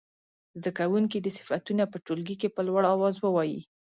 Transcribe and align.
زده 0.59 0.71
کوونکي 0.79 1.17
دې 1.19 1.31
صفتونه 1.39 1.83
په 1.87 1.97
ټولګي 2.05 2.35
کې 2.41 2.49
په 2.55 2.61
لوړ 2.67 2.81
اواز 2.93 3.15
ووايي. 3.19 3.61